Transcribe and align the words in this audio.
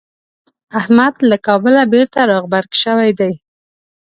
احمد 0.79 1.13
له 1.29 1.37
کابله 1.47 1.83
بېرته 1.93 2.19
راغبرګ 2.31 2.71
شوی 2.83 3.11
دی. 3.19 3.33